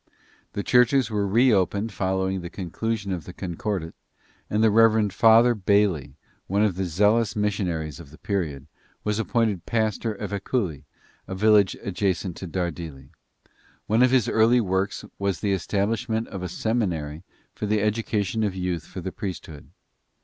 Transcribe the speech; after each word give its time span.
The 0.53 0.63
churches 0.63 1.11
were 1.11 1.27
re 1.27 1.53
opened 1.53 1.91
following 1.93 2.41
the 2.41 2.49
conclusion 2.49 3.11
of 3.11 3.25
the 3.25 3.33
concordat, 3.33 3.93
and 4.49 4.63
the 4.63 4.71
Rev. 4.71 5.11
Father 5.11 5.53
Bailey, 5.53 6.15
one 6.47 6.63
of 6.63 6.73
the 6.73 6.85
zealous 6.85 7.35
missionaries 7.35 7.99
of 7.99 8.09
the 8.09 8.17
period, 8.17 8.65
was 9.03 9.19
appointed 9.19 9.67
pastor 9.67 10.11
of 10.11 10.31
Ecully, 10.33 10.85
a 11.27 11.35
village 11.35 11.77
adjacent 11.83 12.35
to 12.37 12.47
Dardilly. 12.47 13.11
One 13.85 14.01
of 14.01 14.09
his 14.09 14.27
early 14.27 14.59
works 14.59 15.05
wras 15.19 15.39
the 15.39 15.53
establishment 15.53 16.27
of 16.29 16.41
a 16.41 16.49
seminary 16.49 17.21
for 17.53 17.67
the 17.67 17.81
education 17.81 18.41
of 18.43 18.55
youth 18.55 18.87
for 18.87 19.01
the 19.01 19.11
priesthood. 19.11 19.69